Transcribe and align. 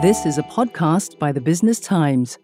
This 0.00 0.26
is 0.26 0.38
a 0.38 0.44
podcast 0.44 1.18
by 1.18 1.32
the 1.32 1.40
Business 1.40 1.80
Times. 1.80 2.38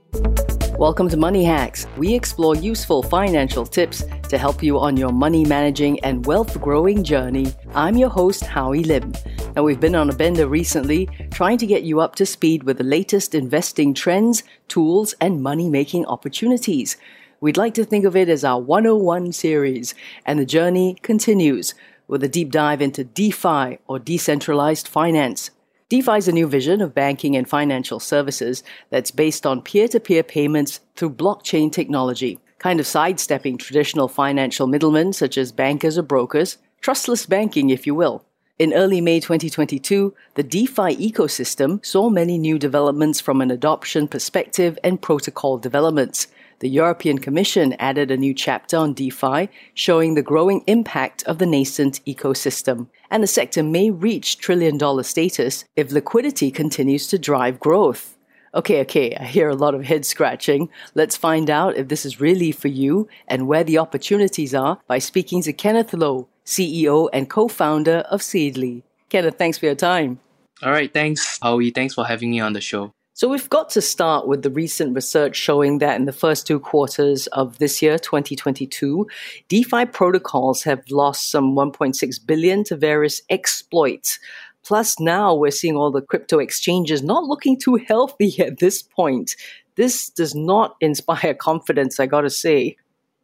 Welcome 0.77 1.09
to 1.09 1.17
Money 1.17 1.45
Hacks. 1.45 1.87
We 1.97 2.13
explore 2.13 2.57
useful 2.57 3.05
financial 3.05 3.65
tips 3.65 4.03
to 4.29 4.39
help 4.39 4.61
you 4.61 4.81
on 4.81 4.97
your 4.97 5.13
money 5.13 5.45
managing 5.45 6.01
and 6.01 6.27
wealth 6.27 6.61
growing 6.61 7.05
journey. 7.05 7.55
I'm 7.73 7.97
your 7.97 8.09
host, 8.09 8.45
Howie 8.45 8.83
Lim. 8.83 9.13
And 9.55 9.65
we've 9.65 9.79
been 9.79 9.95
on 9.95 10.11
a 10.11 10.17
bender 10.17 10.49
recently 10.49 11.07
trying 11.31 11.59
to 11.59 11.67
get 11.67 11.85
you 11.85 12.01
up 12.01 12.17
to 12.17 12.27
speed 12.27 12.65
with 12.65 12.79
the 12.79 12.83
latest 12.83 13.37
investing 13.37 13.95
trends, 13.95 14.43
tools, 14.67 15.15
and 15.21 15.41
money 15.41 15.71
making 15.71 16.07
opportunities. 16.07 16.97
We'd 17.41 17.57
like 17.57 17.75
to 17.75 17.85
think 17.85 18.05
of 18.05 18.17
it 18.17 18.29
as 18.29 18.43
our 18.43 18.61
101 18.61 19.31
series, 19.31 19.95
and 20.27 20.41
the 20.41 20.45
journey 20.45 20.97
continues 21.03 21.77
with 22.09 22.25
a 22.25 22.29
deep 22.29 22.51
dive 22.51 22.83
into 22.83 23.05
DeFi 23.05 23.79
or 23.87 24.01
decentralized 24.01 24.89
finance. 24.89 25.53
DeFi 25.95 26.17
is 26.17 26.27
a 26.27 26.33
new 26.33 26.49
vision 26.49 26.81
of 26.81 26.93
banking 26.93 27.37
and 27.37 27.49
financial 27.49 28.01
services 28.01 28.65
that's 28.91 29.13
based 29.13 29.47
on 29.47 29.63
peer 29.63 29.87
to 29.87 30.01
peer 30.01 30.25
payments 30.25 30.81
through 30.97 31.11
blockchain 31.11 31.71
technology, 31.71 32.41
kind 32.59 32.81
of 32.81 32.87
sidestepping 32.89 33.59
traditional 33.59 34.09
financial 34.09 34.67
middlemen 34.67 35.13
such 35.13 35.39
as 35.39 35.53
bankers 35.53 35.97
or 35.97 36.03
brokers, 36.03 36.59
trustless 36.81 37.27
banking, 37.27 37.71
if 37.71 37.87
you 37.87 37.95
will. 37.95 38.25
In 38.59 38.73
early 38.73 39.01
May 39.01 39.21
2022, 39.21 40.13
the 40.35 40.43
DeFi 40.43 40.97
ecosystem 40.97 41.87
saw 41.87 42.11
many 42.11 42.39
new 42.39 42.59
developments 42.59 43.21
from 43.21 43.41
an 43.41 43.53
adoption 43.53 44.09
perspective 44.09 44.77
and 44.83 45.01
protocol 45.01 45.59
developments. 45.59 46.27
The 46.61 46.69
European 46.69 47.19
Commission 47.19 47.75
added 47.79 48.11
a 48.11 48.17
new 48.17 48.35
chapter 48.35 48.77
on 48.77 48.95
DeFi, 48.95 49.49
showing 49.75 50.15
the 50.15 50.23
growing 50.23 50.63
impact 50.67 51.23
of 51.25 51.39
the 51.39 51.47
nascent 51.47 52.05
ecosystem. 52.07 52.89
And 53.11 53.23
the 53.23 53.27
sector 53.27 53.63
may 53.63 53.91
reach 53.91 54.39
trillion 54.39 54.79
dollar 54.79 55.03
status 55.03 55.65
if 55.77 55.93
liquidity 55.93 56.51
continues 56.51 57.07
to 57.09 57.19
drive 57.19 57.61
growth. 57.61 58.17
Okay, 58.55 58.81
okay, 58.83 59.17
I 59.17 59.25
hear 59.25 59.49
a 59.49 59.57
lot 59.57 59.75
of 59.75 59.85
head 59.85 60.07
scratching. 60.07 60.69
Let's 60.95 61.17
find 61.17 61.51
out 61.51 61.77
if 61.77 61.89
this 61.89 62.07
is 62.07 62.21
really 62.21 62.53
for 62.53 62.69
you 62.69 63.09
and 63.27 63.49
where 63.49 63.65
the 63.65 63.79
opportunities 63.79 64.55
are 64.55 64.81
by 64.87 65.01
speaking 65.01 65.43
to 65.43 65.53
Kenneth 65.53 65.93
Lou, 65.93 66.29
CEO 66.47 67.09
and 67.13 67.29
co 67.29 67.49
founder 67.49 68.05
of 68.11 68.21
Seedly. 68.21 68.83
Kenneth, 69.09 69.39
thanks 69.39 69.59
for 69.59 69.67
your 69.67 69.75
time. 69.75 70.21
All 70.63 70.71
right, 70.71 70.93
thanks, 70.93 71.39
Howie. 71.43 71.71
Thanks 71.71 71.95
for 71.95 72.05
having 72.05 72.31
me 72.31 72.39
on 72.39 72.53
the 72.53 72.61
show. 72.61 72.93
So 73.17 73.29
we've 73.29 73.49
got 73.49 73.71
to 73.71 73.81
start 73.81 74.27
with 74.27 74.43
the 74.43 74.51
recent 74.51 74.93
research 74.93 75.37
showing 75.37 75.79
that 75.79 75.95
in 75.95 76.05
the 76.05 76.13
first 76.13 76.49
two 76.49 76.59
quarters 76.59 77.29
of 77.29 77.59
this 77.59 77.81
year, 77.81 77.97
2022, 77.97 79.07
DeFi 79.47 79.87
protocols 79.87 80.65
have 80.65 80.83
lost 80.91 81.31
some 81.31 81.55
1.6 81.55 82.27
billion 82.27 82.65
to 82.65 82.77
various 82.77 83.23
exploits. 83.31 84.19
Plus 84.65 84.99
now 84.99 85.33
we're 85.33 85.53
seeing 85.53 85.77
all 85.77 85.93
the 85.93 86.03
crypto 86.03 86.41
exchanges 86.41 87.05
not 87.05 87.23
looking 87.23 87.57
too 87.57 87.77
healthy 87.77 88.35
at 88.45 88.59
this 88.59 88.83
point. 88.83 89.37
This 89.77 90.11
does 90.11 90.35
not 90.35 90.75
inspire 90.81 91.35
confidence, 91.35 92.01
I 92.01 92.07
gotta 92.07 92.31
say. 92.31 92.77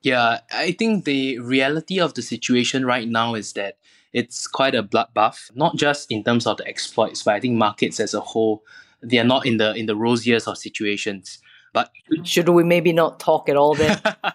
Yeah, 0.02 0.38
I 0.52 0.70
think 0.70 1.04
the 1.04 1.40
reality 1.40 1.98
of 1.98 2.14
the 2.14 2.22
situation 2.22 2.86
right 2.86 3.08
now 3.08 3.34
is 3.34 3.54
that 3.54 3.76
it's 4.12 4.46
quite 4.46 4.76
a 4.76 4.84
bloodbath, 4.84 5.50
not 5.56 5.74
just 5.74 6.12
in 6.12 6.22
terms 6.22 6.46
of 6.46 6.58
the 6.58 6.68
exploits, 6.68 7.24
but 7.24 7.34
I 7.34 7.40
think 7.40 7.56
markets 7.56 7.98
as 7.98 8.14
a 8.14 8.20
whole 8.20 8.62
they 9.02 9.18
are 9.18 9.24
not 9.24 9.46
in 9.46 9.56
the 9.56 9.74
in 9.74 9.86
the 9.86 9.96
rosiest 9.96 10.48
of 10.48 10.58
situations. 10.58 11.38
But 11.72 11.92
should 12.24 12.48
we 12.48 12.64
maybe 12.64 12.92
not 12.92 13.20
talk 13.20 13.48
at 13.48 13.56
all 13.56 13.74
then? 13.74 14.00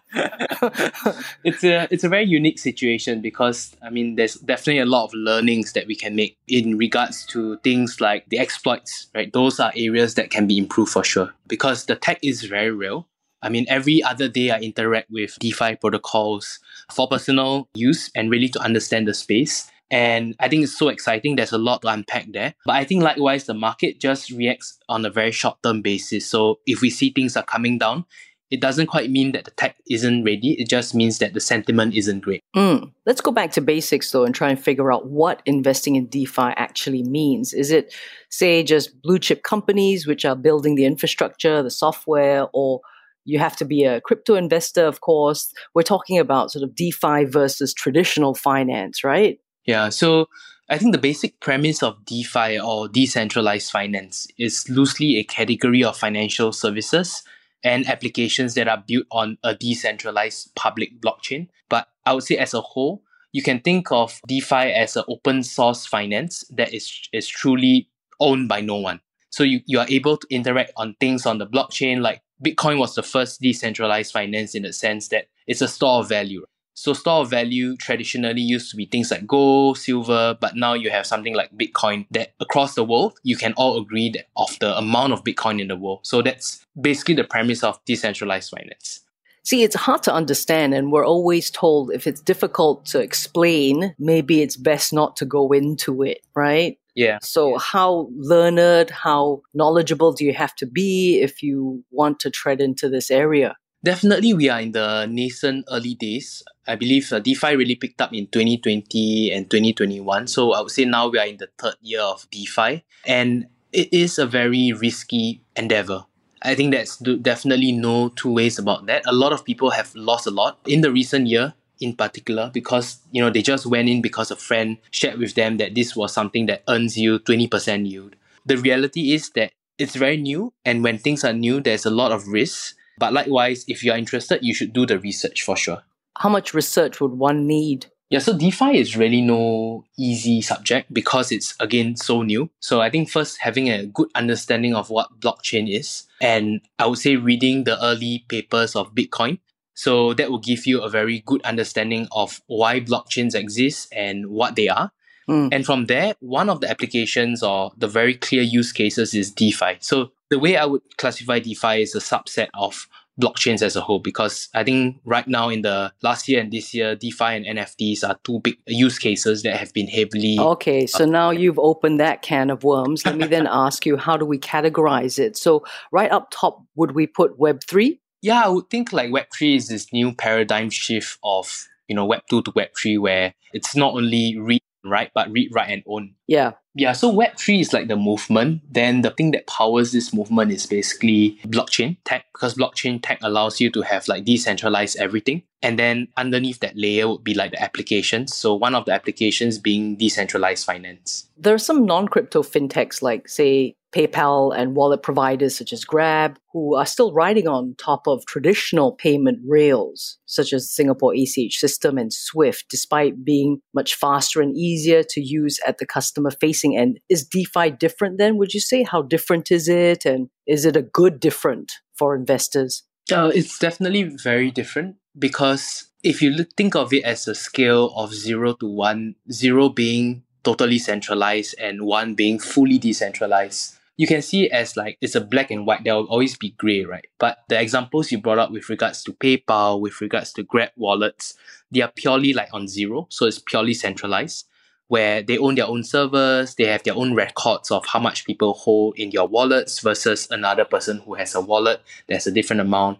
it's 1.44 1.63
a 1.63 1.88
it's 1.91 2.03
a 2.03 2.09
very 2.09 2.23
unique 2.23 2.59
situation 2.59 3.22
because 3.22 3.75
I 3.81 3.89
mean 3.89 4.16
there's 4.16 4.35
definitely 4.35 4.80
a 4.80 4.85
lot 4.85 5.05
of 5.05 5.13
learnings 5.13 5.73
that 5.73 5.88
we 5.88 5.95
can 5.95 6.16
make 6.16 6.38
in 6.47 6.77
regards 6.77 7.25
to 7.27 7.57
things 7.57 7.99
like 7.99 8.25
the 8.30 8.39
exploits, 8.39 9.07
right? 9.13 9.31
Those 9.31 9.59
are 9.59 9.73
areas 9.75 10.16
that 10.16 10.30
can 10.31 10.47
be 10.47 10.57
improved 10.57 10.91
for 10.91 11.03
sure 11.03 11.33
because 11.47 11.85
the 11.85 11.95
tech 11.95 12.19
is 12.23 12.44
very 12.44 12.72
real. 12.72 13.07
I 13.41 13.50
mean, 13.50 13.66
every 13.69 14.02
other 14.02 14.27
day 14.27 14.50
I 14.50 14.59
interact 14.59 15.11
with 15.11 15.38
DeFi 15.39 15.75
protocols 15.75 16.59
for 16.91 17.07
personal 17.07 17.67
use 17.75 18.09
and 18.16 18.31
really 18.31 18.50
to 18.50 18.59
understand 18.59 19.07
the 19.07 19.13
space. 19.13 19.69
And 19.91 20.35
I 20.40 20.50
think 20.50 20.63
it's 20.63 20.78
so 20.78 20.90
exciting. 20.90 21.35
There's 21.35 21.51
a 21.51 21.57
lot 21.57 21.81
to 21.84 21.90
unpack 21.90 22.28
there. 22.31 22.56
But 22.66 22.75
I 22.75 22.84
think 22.84 23.03
likewise, 23.03 23.46
the 23.46 23.53
market 23.53 24.00
just 24.00 24.31
reacts 24.31 24.78
on 24.90 25.06
a 25.06 25.09
very 25.09 25.31
short 25.31 25.62
term 25.63 25.81
basis. 25.81 26.28
So 26.28 26.59
if 26.66 26.81
we 26.81 26.90
see 26.90 27.12
things 27.12 27.38
are 27.38 27.44
coming 27.44 27.78
down, 27.78 28.06
it 28.51 28.62
doesn't 28.62 28.88
quite 28.88 29.09
mean 29.09 29.31
that 29.31 29.46
the 29.46 29.51
tech 29.51 29.75
isn't 29.90 30.23
ready. 30.23 30.53
It 30.59 30.69
just 30.69 30.94
means 30.94 31.18
that 31.19 31.34
the 31.34 31.40
sentiment 31.40 31.96
isn't 31.96 32.22
great. 32.22 32.44
Mm. 32.56 32.91
Let's 33.06 33.22
go 33.22 33.31
back 33.31 33.51
to 33.53 33.62
basics 33.62 34.12
though 34.12 34.23
and 34.23 34.35
try 34.35 34.50
and 34.50 34.59
figure 34.59 34.91
out 34.91 35.07
what 35.07 35.41
investing 35.46 35.96
in 35.96 36.07
DeFi 36.07 36.53
actually 36.56 37.03
means. 37.03 37.53
Is 37.53 37.72
it, 37.72 37.94
say, 38.29 38.63
just 38.63 39.02
blue 39.02 39.19
chip 39.19 39.44
companies 39.44 40.06
which 40.06 40.25
are 40.25 40.35
building 40.35 40.75
the 40.75 40.85
infrastructure, 40.85 41.63
the 41.63 41.72
software, 41.72 42.47
or 42.53 42.81
you 43.25 43.40
have 43.40 43.56
to 43.57 43.66
be 43.66 43.84
a 43.84 44.00
crypto 44.02 44.35
investor, 44.35 44.85
of 44.85 45.02
course. 45.02 45.52
We're 45.73 45.81
talking 45.81 46.19
about 46.19 46.52
sort 46.52 46.63
of 46.63 46.75
DeFi 46.75 47.25
versus 47.25 47.73
traditional 47.73 48.35
finance, 48.35 49.03
right? 49.03 49.40
Yeah, 49.66 49.90
so 49.90 50.30
I 50.70 50.78
think 50.78 50.92
the 50.92 51.02
basic 51.02 51.40
premise 51.40 51.84
of 51.84 52.06
DeFi 52.06 52.59
or 52.59 52.88
decentralized 52.88 53.72
finance 53.72 54.28
is 54.38 54.68
loosely 54.70 55.18
a 55.18 55.24
category 55.24 55.84
of 55.84 55.98
financial 55.98 56.52
services 56.52 57.24
and 57.64 57.88
applications 57.88 58.53
that 58.53 58.68
are 58.68 58.84
built 58.86 59.06
on 59.12 59.38
a 59.44 59.56
decentralized 59.56 60.53
public 60.56 61.02
blockchain. 61.02 61.48
But 61.70 61.88
I 62.06 62.14
would 62.14 62.24
say 62.24 62.38
as 62.38 62.53
a 62.53 62.62
whole, 62.62 63.03
you 63.31 63.42
can 63.42 63.59
think 63.59 63.92
of 63.92 64.22
DeFi 64.28 64.72
as 64.72 64.96
an 64.96 65.03
open 65.08 65.44
source 65.44 65.86
finance 65.86 66.44
that 66.52 66.74
is, 66.74 67.09
is 67.12 67.28
truly 67.28 67.90
owned 68.20 68.47
by 68.47 68.62
no 68.62 68.78
one. 68.78 69.02
So 69.30 69.44
you, 69.44 69.62
you 69.66 69.80
are 69.80 69.88
able 69.90 70.18
to 70.18 70.28
interact 70.30 70.72
on 70.78 70.96
things 71.00 71.26
on 71.26 71.40
the 71.40 71.47
blockchain, 71.47 72.02
like 72.02 72.22
Bitcoin 72.44 72.80
was 72.80 72.96
the 72.96 73.03
first 73.03 73.42
decentralized 73.42 74.14
finance 74.14 74.56
in 74.56 74.64
the 74.64 74.74
sense 74.74 75.09
that 75.09 75.28
it's 75.47 75.62
a 75.62 75.68
store 75.68 76.00
of 76.00 76.09
value. 76.09 76.46
So 76.75 76.91
store 76.94 77.22
of 77.22 77.30
value 77.30 77.78
traditionally 77.78 78.41
used 78.41 78.69
to 78.72 78.78
be 78.78 78.86
things 78.86 79.09
like 79.09 79.25
gold, 79.25 79.78
silver, 79.78 80.38
but 80.40 80.56
now 80.58 80.74
you 80.74 80.90
have 80.90 81.08
something 81.08 81.34
like 81.34 81.56
Bitcoin 81.58 82.06
that 82.12 82.34
across 82.41 82.75
the 82.75 82.84
world 82.84 83.18
you 83.24 83.38
can 83.38 83.53
all 83.53 83.80
agree 83.81 84.09
that 84.09 84.28
of 84.36 84.59
the 84.59 84.78
amount 84.78 85.14
of 85.14 85.24
Bitcoin 85.24 85.62
in 85.62 85.69
the 85.69 85.78
world. 85.78 86.02
So 86.03 86.22
that's 86.22 86.66
basically 86.80 87.16
the 87.16 87.24
premise 87.24 87.64
of 87.64 87.80
decentralized 87.85 88.50
finance. 88.50 89.02
See, 89.44 89.64
it's 89.64 89.75
hard 89.75 90.02
to 90.03 90.14
understand, 90.14 90.74
and 90.74 90.91
we're 90.91 91.06
always 91.06 91.52
told 91.52 91.91
if 91.91 92.08
it's 92.08 92.19
difficult 92.19 92.84
to 92.88 93.00
explain, 93.00 93.94
maybe 94.00 94.41
it's 94.41 94.58
best 94.58 94.91
not 94.91 95.16
to 95.18 95.25
go 95.25 95.52
into 95.52 96.02
it, 96.02 96.22
right? 96.34 96.80
Yeah. 96.96 97.19
So, 97.22 97.58
how 97.59 98.09
learned, 98.16 98.90
how 98.90 99.44
knowledgeable 99.53 100.14
do 100.14 100.25
you 100.25 100.34
have 100.34 100.56
to 100.56 100.66
be 100.66 101.22
if 101.22 101.44
you 101.44 101.84
want 101.91 102.19
to 102.22 102.31
tread 102.31 102.59
into 102.59 102.90
this 102.90 103.12
area? 103.12 103.56
Definitely, 103.85 104.34
we 104.34 104.50
are 104.50 104.59
in 104.59 104.72
the 104.72 105.06
nascent 105.06 105.66
early 105.69 105.94
days. 105.94 106.41
I 106.66 106.75
believe 106.75 107.13
uh, 107.13 107.19
DeFi 107.19 107.56
really 107.56 107.75
picked 107.75 108.01
up 108.01 108.12
in 108.13 108.25
2020 108.25 109.31
and 109.31 109.47
2021. 109.47 110.25
So 110.25 110.53
I 110.53 110.62
would 110.62 110.72
say 110.72 110.85
now 110.85 111.07
we 111.07 111.19
are 111.19 111.28
in 111.28 111.38
the 111.38 111.50
third 111.59 111.75
year 111.81 112.01
of 112.01 112.28
DeFi, 112.31 112.84
and 113.06 113.46
it 113.72 113.94
is 113.94 114.18
a 114.18 114.25
very 114.25 114.73
risky 114.73 115.44
endeavor. 115.56 116.03
I 116.41 116.56
think 116.56 116.73
that's 116.73 116.97
definitely 116.97 117.73
no 117.73 118.09
two 118.09 118.34
ways 118.34 118.57
about 118.57 118.88
that. 118.88 119.03
A 119.06 119.13
lot 119.13 119.34
of 119.34 119.46
people 119.46 119.69
have 119.69 119.94
lost 119.94 120.25
a 120.25 120.31
lot 120.31 120.57
in 120.66 120.81
the 120.81 120.91
recent 120.91 121.28
year 121.28 121.53
in 121.79 121.96
particular 121.96 122.50
because 122.52 122.97
you 123.12 123.22
know 123.22 123.29
they 123.29 123.44
just 123.44 123.67
went 123.67 123.88
in 123.88 124.02
because 124.02 124.31
a 124.31 124.35
friend 124.35 124.79
shared 124.90 125.19
with 125.19 125.35
them 125.35 125.57
that 125.57 125.75
this 125.75 125.96
was 125.96 126.12
something 126.12 126.47
that 126.47 126.63
earns 126.67 126.97
you 126.97 127.19
20% 127.19 127.88
yield. 127.88 128.16
The 128.47 128.57
reality 128.57 129.13
is 129.13 129.29
that 129.35 129.52
it's 129.78 129.96
very 129.96 130.17
new 130.17 130.53
and 130.63 130.84
when 130.84 130.97
things 130.97 131.23
are 131.23 131.34
new 131.34 131.59
there's 131.59 131.85
a 131.85 131.91
lot 131.91 132.12
of 132.12 132.28
risks 132.28 132.73
but 132.97 133.13
likewise, 133.13 133.66
if 133.67 133.83
you 133.83 133.91
are 133.91 133.97
interested, 133.97 134.39
you 134.41 134.53
should 134.53 134.73
do 134.73 134.85
the 134.85 135.00
research 135.00 135.44
for 135.44 135.56
sure. 135.56 135.83
How 136.17 136.29
much 136.29 136.53
research 136.53 137.01
would 137.01 137.11
one 137.11 137.45
need? 137.47 137.88
Yeah, 138.09 138.19
so 138.19 138.38
DeFi 138.38 138.78
is 138.78 138.95
really 138.95 139.22
no 139.22 139.83
easy 139.97 140.41
subject 140.41 140.94
because 140.94 141.31
it's 141.31 141.55
again 141.59 141.95
so 141.95 142.22
new. 142.22 142.50
So 142.59 142.79
I 142.79 142.89
think 142.89 143.09
first 143.09 143.39
having 143.41 143.69
a 143.69 143.87
good 143.87 144.09
understanding 144.14 144.75
of 144.75 144.90
what 144.90 145.20
blockchain 145.20 145.70
is, 145.70 146.03
and 146.22 146.61
I 146.78 146.85
would 146.85 146.99
say 146.99 147.16
reading 147.16 147.64
the 147.64 147.84
early 147.84 148.23
papers 148.29 148.75
of 148.75 148.93
Bitcoin. 148.93 149.40
So 149.73 150.14
that 150.14 150.31
will 150.31 150.40
give 150.40 150.66
you 150.66 150.81
a 150.81 150.90
very 150.90 151.20
good 151.25 151.41
understanding 151.41 152.08
of 152.11 152.41
why 152.47 152.79
blockchains 152.79 153.35
exist 153.35 153.91
and 153.91 154.28
what 154.28 154.55
they 154.55 154.70
are. 154.70 154.91
Mm. 155.28 155.49
And 155.52 155.66
from 155.66 155.87
there, 155.87 156.14
one 156.20 156.49
of 156.49 156.61
the 156.61 156.70
applications 156.70 157.43
or 157.43 157.72
the 157.75 157.87
very 157.87 158.14
clear 158.14 158.41
use 158.41 158.72
cases 158.72 159.14
is 159.14 159.31
DeFi. 159.31 159.78
So 159.81 160.11
the 160.29 160.39
way 160.39 160.57
I 160.57 160.66
would 160.66 160.81
classify 160.97 161.39
DeFi 161.39 161.81
is 161.81 161.95
a 161.95 161.99
subset 161.99 162.47
of 162.53 162.87
blockchains 163.19 163.61
as 163.61 163.75
a 163.75 163.81
whole 163.81 163.99
because 163.99 164.49
I 164.53 164.63
think 164.63 164.97
right 165.05 165.27
now 165.27 165.49
in 165.49 165.61
the 165.61 165.93
last 166.03 166.27
year 166.27 166.41
and 166.41 166.51
this 166.51 166.73
year, 166.73 166.95
DeFi 166.95 167.23
and 167.23 167.45
NFTs 167.45 168.07
are 168.07 168.17
two 168.23 168.39
big 168.39 168.57
use 168.67 168.99
cases 168.99 169.43
that 169.43 169.57
have 169.57 169.73
been 169.73 169.87
heavily. 169.87 170.37
Okay, 170.39 170.85
so 170.85 171.03
uh, 171.03 171.07
now 171.07 171.29
you've 171.29 171.59
opened 171.59 171.99
that 171.99 172.22
can 172.22 172.49
of 172.49 172.63
worms. 172.63 173.05
Let 173.05 173.17
me 173.17 173.27
then 173.27 173.47
ask 173.51 173.85
you, 173.85 173.97
how 173.97 174.17
do 174.17 174.25
we 174.25 174.37
categorize 174.37 175.17
it? 175.17 175.37
So, 175.37 175.63
right 175.91 176.11
up 176.11 176.27
top, 176.31 176.63
would 176.75 176.91
we 176.91 177.07
put 177.07 177.39
Web3? 177.39 177.99
Yeah, 178.22 178.43
I 178.43 178.49
would 178.49 178.69
think 178.69 178.91
like 178.91 179.11
Web3 179.11 179.55
is 179.55 179.67
this 179.67 179.93
new 179.93 180.13
paradigm 180.13 180.69
shift 180.69 181.19
of, 181.23 181.67
you 181.87 181.95
know, 181.95 182.07
Web2 182.07 182.45
to 182.45 182.51
Web3 182.51 182.99
where 182.99 183.33
it's 183.53 183.75
not 183.75 183.93
only 183.93 184.37
read 184.37 184.61
right? 184.90 185.11
But 185.14 185.32
read, 185.32 185.49
write, 185.53 185.70
and 185.70 185.84
own. 185.87 186.16
Yeah. 186.28 186.53
Yeah, 186.78 186.91
so 186.91 187.11
Web3 187.11 187.61
is 187.61 187.73
like 187.73 187.87
the 187.87 187.96
movement. 187.96 188.61
Then 188.70 189.02
the 189.02 189.11
thing 189.11 189.32
that 189.32 189.47
powers 189.47 189.93
this 189.93 190.14
movement 190.14 190.52
is 190.52 190.66
basically 190.66 191.40
blockchain 191.46 191.97
tech, 192.03 192.26
because 192.34 192.55
blockchain 192.55 193.02
tech 193.02 193.20
allows 193.22 193.61
you 193.61 193.72
to 193.72 193.82
have 193.82 194.08
like 194.09 194.26
decentralized 194.26 194.97
everything. 194.99 195.43
And 195.61 195.79
then 195.79 196.09
underneath 196.17 196.59
that 196.59 196.78
layer 196.78 197.08
would 197.08 197.23
be 197.23 197.34
like 197.34 197.52
the 197.52 197.61
applications. 197.64 198.35
So 198.35 198.53
one 198.53 198.76
of 198.76 198.85
the 198.85 198.91
applications 198.91 199.58
being 199.58 199.96
decentralized 199.96 200.66
finance. 200.66 201.28
There 201.37 201.53
are 201.53 201.59
some 201.59 201.85
non 201.85 202.09
crypto 202.09 202.43
fintechs 202.43 203.02
like, 203.02 203.29
say, 203.29 203.76
PayPal 203.96 204.56
and 204.56 204.76
wallet 204.76 205.02
providers 205.02 205.58
such 205.58 205.72
as 205.72 205.86
Grab, 205.86 206.38
who 206.52 206.76
are 206.76 206.86
still 206.86 207.14
riding 207.14 207.47
on 207.47 207.76
top 207.78 208.08
of 208.08 208.26
traditional 208.26 208.92
payment 208.92 209.40
rails, 209.47 210.18
such 210.26 210.52
as 210.52 210.70
Singapore 210.70 211.14
ACH 211.16 211.58
system 211.58 211.97
and 211.97 212.12
SWIFT, 212.12 212.66
despite 212.70 213.24
being 213.24 213.62
much 213.74 213.96
faster 213.96 214.42
and 214.42 214.56
easier 214.56 215.02
to 215.03 215.22
use 215.22 215.59
at 215.66 215.78
the 215.78 215.86
customer 215.86 216.32
facing 216.32 216.78
end. 216.78 217.00
Is 217.09 217.26
DeFi 217.26 217.72
different 217.72 218.18
then? 218.18 218.38
Would 218.38 218.53
you 218.53 218.59
say? 218.59 218.84
How 218.84 219.02
different 219.02 219.52
is 219.52 219.70
it? 219.70 220.06
And 220.06 220.30
is 220.46 220.66
it 220.66 220.76
a 220.76 220.82
good 220.82 221.20
different 221.20 221.72
for 221.97 222.16
investors? 222.16 222.84
Uh, 223.12 223.32
it's 223.34 223.59
definitely 223.59 224.03
very 224.03 224.52
different 224.52 224.96
because 225.18 225.88
if 226.03 226.22
you 226.22 226.44
think 226.58 226.76
of 226.76 226.92
it 226.92 227.03
as 227.03 227.28
a 227.28 227.36
scale 227.36 227.94
of 227.96 228.14
zero 228.14 228.53
to 228.56 228.68
one, 228.68 229.16
zero 229.32 229.70
being 229.70 230.24
totally 230.44 230.80
centralized 230.80 231.56
and 231.59 231.84
one 231.84 232.14
being 232.14 232.40
fully 232.40 232.78
decentralized, 232.78 233.74
you 233.97 234.08
can 234.08 234.22
see 234.22 234.50
as 234.50 234.76
like 234.76 234.97
it's 235.02 235.16
a 235.16 235.22
black 235.22 235.52
and 235.52 235.66
white. 235.66 235.84
There 235.84 235.96
will 235.96 236.08
always 236.08 236.38
be 236.38 236.52
gray, 236.52 236.84
right? 236.84 237.08
But 237.18 237.40
the 237.50 237.59
examples 237.59 238.12
you 238.12 238.20
brought 238.20 238.40
up 238.40 238.52
with 238.52 238.70
regards 238.70 239.03
to 239.03 239.14
PayPal, 239.14 239.80
with 239.80 240.02
regards 240.02 240.34
to 240.34 240.44
Grab 240.44 240.72
wallets, 240.76 241.34
they 241.72 241.82
are 241.82 241.92
purely 241.96 242.34
like 242.34 242.50
on 242.53 242.68
zero. 242.68 243.08
So 243.09 243.26
it's 243.26 243.40
purely 243.40 243.74
centralized 243.74 244.47
where 244.88 245.24
they 245.24 245.38
own 245.38 245.56
their 245.56 245.66
own 245.66 245.84
servers, 245.84 246.56
they 246.56 246.66
have 246.66 246.84
their 246.84 246.96
own 246.96 247.14
records 247.16 247.72
of 247.72 247.86
how 247.88 248.00
much 248.00 248.26
people 248.26 248.53
hold 248.53 248.97
in 248.97 249.12
your 249.12 249.28
wallets 249.28 249.80
versus 249.80 250.28
another 250.30 250.66
person 250.66 251.00
who 251.00 251.16
has 251.16 251.34
a 251.34 251.42
wallet 251.42 251.82
that's 252.08 252.28
a 252.28 252.32
different 252.32 252.62
amount 252.62 253.00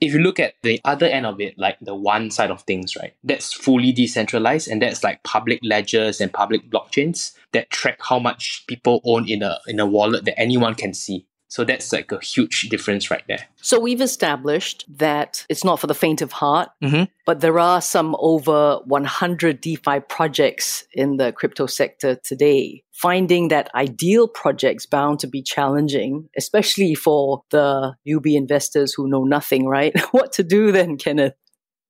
if 0.00 0.12
you 0.12 0.18
look 0.18 0.38
at 0.38 0.54
the 0.62 0.80
other 0.84 1.06
end 1.06 1.24
of 1.26 1.40
it, 1.40 1.58
like 1.58 1.78
the 1.80 1.94
one 1.94 2.30
side 2.30 2.50
of 2.50 2.62
things, 2.62 2.96
right, 2.96 3.14
that's 3.24 3.52
fully 3.52 3.92
decentralized 3.92 4.68
and 4.68 4.82
that's 4.82 5.02
like 5.02 5.22
public 5.22 5.58
ledgers 5.62 6.20
and 6.20 6.32
public 6.32 6.70
blockchains 6.70 7.34
that 7.52 7.70
track 7.70 7.98
how 8.02 8.18
much 8.18 8.64
people 8.66 9.00
own 9.04 9.28
in 9.28 9.42
a 9.42 9.58
in 9.66 9.80
a 9.80 9.86
wallet 9.86 10.24
that 10.24 10.38
anyone 10.38 10.74
can 10.74 10.92
see. 10.92 11.26
So 11.48 11.64
that's 11.64 11.92
like 11.92 12.10
a 12.12 12.20
huge 12.20 12.68
difference 12.70 13.10
right 13.10 13.22
there. 13.28 13.46
So 13.62 13.78
we've 13.78 14.00
established 14.00 14.84
that 14.98 15.46
it's 15.48 15.64
not 15.64 15.78
for 15.80 15.86
the 15.86 15.94
faint 15.94 16.22
of 16.22 16.32
heart, 16.32 16.70
mm-hmm. 16.82 17.04
but 17.24 17.40
there 17.40 17.58
are 17.58 17.80
some 17.80 18.16
over 18.18 18.80
100 18.84 19.60
DeFi 19.60 20.00
projects 20.00 20.84
in 20.92 21.16
the 21.16 21.32
crypto 21.32 21.66
sector 21.66 22.16
today. 22.16 22.82
Finding 22.92 23.48
that 23.48 23.70
ideal 23.74 24.26
projects 24.26 24.86
bound 24.86 25.20
to 25.20 25.26
be 25.26 25.42
challenging, 25.42 26.28
especially 26.36 26.94
for 26.94 27.42
the 27.50 27.94
newbie 28.08 28.36
investors 28.36 28.94
who 28.94 29.08
know 29.08 29.24
nothing, 29.24 29.66
right? 29.66 29.98
what 30.12 30.32
to 30.32 30.42
do 30.42 30.72
then, 30.72 30.96
Kenneth? 30.96 31.34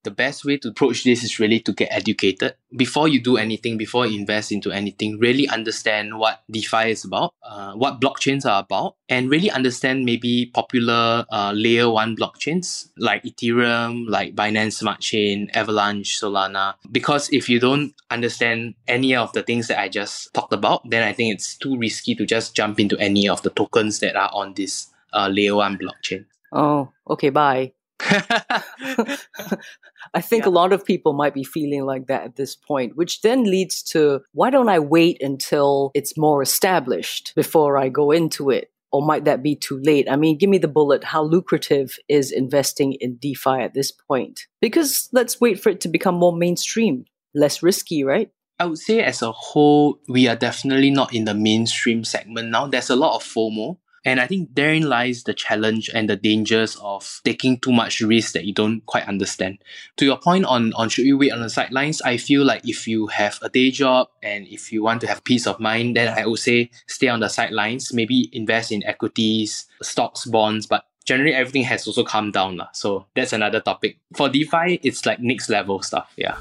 The 0.06 0.10
best 0.12 0.44
way 0.44 0.56
to 0.56 0.68
approach 0.68 1.02
this 1.02 1.24
is 1.24 1.40
really 1.40 1.58
to 1.58 1.72
get 1.72 1.88
educated. 1.90 2.54
Before 2.76 3.08
you 3.08 3.20
do 3.20 3.36
anything 3.36 3.76
before 3.76 4.06
you 4.06 4.18
invest 4.18 4.52
into 4.52 4.70
anything 4.70 5.18
really 5.18 5.48
understand 5.48 6.18
what 6.18 6.42
defi 6.50 6.90
is 6.90 7.04
about 7.04 7.34
uh, 7.42 7.72
what 7.74 8.00
blockchains 8.00 8.46
are 8.46 8.62
about 8.62 8.94
and 9.08 9.28
really 9.28 9.50
understand 9.50 10.04
maybe 10.04 10.50
popular 10.54 11.26
uh, 11.30 11.52
layer 11.54 11.90
one 11.90 12.16
blockchains 12.16 12.88
like 12.96 13.24
ethereum 13.24 14.04
like 14.08 14.34
binance 14.34 14.74
smart 14.74 15.00
chain 15.00 15.50
avalanche 15.54 16.20
solana. 16.20 16.74
Because 16.92 17.28
if 17.32 17.48
you 17.48 17.58
don't 17.58 17.92
understand 18.10 18.74
any 18.86 19.14
of 19.16 19.32
the 19.32 19.42
things 19.42 19.66
that 19.66 19.80
i 19.80 19.88
just 19.88 20.32
talked 20.32 20.52
about 20.52 20.88
then 20.88 21.02
i 21.02 21.12
think 21.12 21.34
it's 21.34 21.56
too 21.56 21.76
risky 21.76 22.14
to 22.14 22.24
just 22.24 22.54
jump 22.54 22.78
into 22.78 22.96
any 22.98 23.28
of 23.28 23.42
the 23.42 23.50
tokens 23.50 23.98
that 23.98 24.14
are 24.14 24.30
on 24.32 24.54
this 24.54 24.88
uh, 25.12 25.28
layer 25.28 25.56
one 25.56 25.78
blockchain. 25.78 26.24
Oh 26.52 26.92
okay 27.08 27.30
bye 27.30 27.72
I 30.14 30.20
think 30.20 30.44
yeah. 30.44 30.50
a 30.50 30.52
lot 30.52 30.72
of 30.72 30.84
people 30.84 31.12
might 31.12 31.34
be 31.34 31.44
feeling 31.44 31.84
like 31.84 32.06
that 32.06 32.24
at 32.24 32.36
this 32.36 32.56
point, 32.56 32.96
which 32.96 33.22
then 33.22 33.44
leads 33.44 33.82
to 33.84 34.20
why 34.32 34.50
don't 34.50 34.68
I 34.68 34.78
wait 34.78 35.22
until 35.22 35.90
it's 35.94 36.16
more 36.16 36.42
established 36.42 37.32
before 37.34 37.78
I 37.78 37.88
go 37.88 38.10
into 38.10 38.50
it? 38.50 38.70
Or 38.92 39.02
might 39.02 39.24
that 39.24 39.42
be 39.42 39.56
too 39.56 39.80
late? 39.82 40.08
I 40.10 40.16
mean, 40.16 40.38
give 40.38 40.48
me 40.48 40.58
the 40.58 40.68
bullet. 40.68 41.04
How 41.04 41.22
lucrative 41.22 41.98
is 42.08 42.30
investing 42.30 42.94
in 43.00 43.16
DeFi 43.16 43.60
at 43.60 43.74
this 43.74 43.90
point? 43.90 44.46
Because 44.60 45.08
let's 45.12 45.40
wait 45.40 45.60
for 45.60 45.70
it 45.70 45.80
to 45.82 45.88
become 45.88 46.14
more 46.14 46.34
mainstream, 46.34 47.04
less 47.34 47.62
risky, 47.62 48.04
right? 48.04 48.30
I 48.58 48.64
would 48.64 48.78
say, 48.78 49.02
as 49.02 49.20
a 49.20 49.32
whole, 49.32 50.00
we 50.08 50.28
are 50.28 50.36
definitely 50.36 50.90
not 50.90 51.12
in 51.14 51.26
the 51.26 51.34
mainstream 51.34 52.04
segment 52.04 52.48
now. 52.48 52.68
There's 52.68 52.88
a 52.88 52.96
lot 52.96 53.16
of 53.16 53.22
FOMO 53.22 53.76
and 54.06 54.20
I 54.20 54.28
think 54.28 54.54
therein 54.54 54.88
lies 54.88 55.24
the 55.24 55.34
challenge 55.34 55.90
and 55.92 56.08
the 56.08 56.14
dangers 56.14 56.76
of 56.76 57.20
taking 57.24 57.58
too 57.58 57.72
much 57.72 58.00
risk 58.00 58.32
that 58.34 58.44
you 58.44 58.54
don't 58.54 58.86
quite 58.86 59.08
understand. 59.08 59.58
To 59.96 60.04
your 60.04 60.16
point 60.16 60.44
on, 60.44 60.72
on 60.74 60.88
should 60.88 61.06
you 61.06 61.18
wait 61.18 61.32
on 61.32 61.42
the 61.42 61.50
sidelines, 61.50 62.00
I 62.02 62.16
feel 62.16 62.44
like 62.44 62.66
if 62.66 62.86
you 62.86 63.08
have 63.08 63.40
a 63.42 63.48
day 63.48 63.72
job 63.72 64.08
and 64.22 64.46
if 64.46 64.72
you 64.72 64.84
want 64.84 65.00
to 65.00 65.08
have 65.08 65.24
peace 65.24 65.46
of 65.46 65.58
mind, 65.58 65.96
then 65.96 66.16
I 66.16 66.24
would 66.24 66.38
say 66.38 66.70
stay 66.86 67.08
on 67.08 67.18
the 67.18 67.28
sidelines, 67.28 67.92
maybe 67.92 68.30
invest 68.32 68.70
in 68.70 68.84
equities, 68.84 69.66
stocks, 69.82 70.24
bonds, 70.24 70.66
but 70.66 70.84
generally 71.04 71.34
everything 71.34 71.64
has 71.64 71.84
also 71.86 72.04
calmed 72.04 72.32
down. 72.32 72.60
So 72.74 73.06
that's 73.16 73.32
another 73.32 73.60
topic. 73.60 73.98
For 74.14 74.28
DeFi, 74.28 74.80
it's 74.84 75.04
like 75.04 75.18
next 75.18 75.48
level 75.48 75.82
stuff. 75.82 76.12
Yeah. 76.16 76.38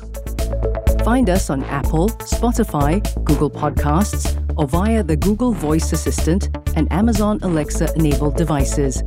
Find 1.06 1.30
us 1.30 1.52
on 1.52 1.64
Apple, 1.66 2.10
Spotify, 2.10 3.00
Google 3.26 3.52
Podcasts, 3.52 4.26
or 4.58 4.68
via 4.68 5.04
the 5.04 5.16
Google 5.16 5.52
Voice 5.52 5.94
Assistant 5.94 6.50
and 6.76 6.92
Amazon 6.92 7.38
Alexa 7.44 7.94
enabled 7.96 8.38
devices. 8.38 9.04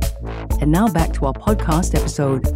And 0.61 0.71
now 0.71 0.87
back 0.87 1.11
to 1.15 1.25
our 1.25 1.33
podcast 1.33 1.99
episode. 1.99 2.47